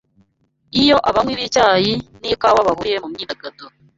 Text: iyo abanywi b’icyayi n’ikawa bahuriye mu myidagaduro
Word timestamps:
iyo 0.81 0.97
abanywi 1.09 1.33
b’icyayi 1.39 1.93
n’ikawa 2.21 2.61
bahuriye 2.67 2.97
mu 3.03 3.07
myidagaduro 3.13 3.73